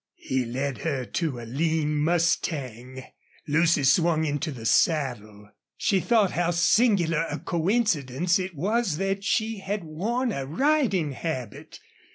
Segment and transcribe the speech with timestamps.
[0.17, 3.03] He led her to a lean mustang.
[3.47, 5.51] Lucy swung into the saddle.
[5.77, 11.79] She thought how singular a coincidence it was that she had worn a riding habit.